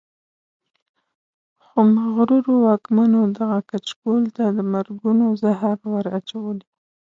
خو 1.65 1.79
مغرورو 1.97 2.53
واکمنو 2.67 3.21
دغه 3.37 3.57
کچکول 3.69 4.23
ته 4.35 4.43
د 4.57 4.59
مرګونو 4.73 5.25
زهر 5.41 5.77
ور 5.93 6.05
اچولي. 6.17 6.67